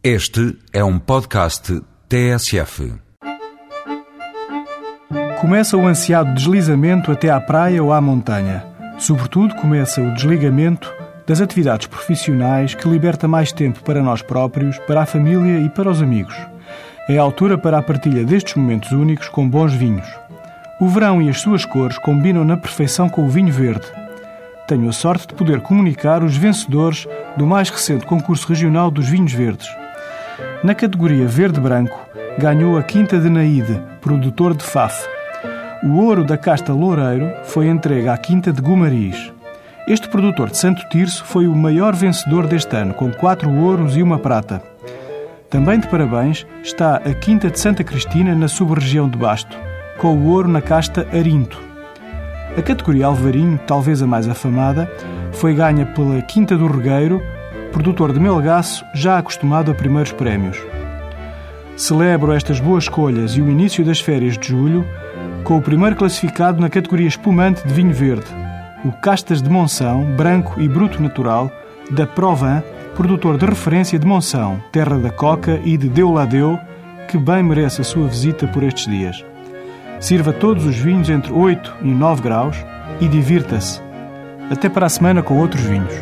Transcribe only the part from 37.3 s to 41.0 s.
foi entregue à Quinta de Gumariz. Este produtor de Santo